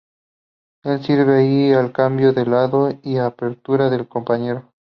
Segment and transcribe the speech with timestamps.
[0.83, 4.71] Él sirve allí al cambio de lado y apertura del compañero.